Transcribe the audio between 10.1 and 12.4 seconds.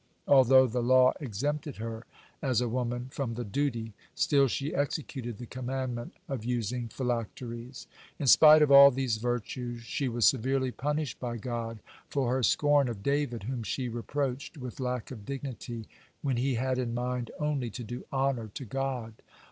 severely punished by God for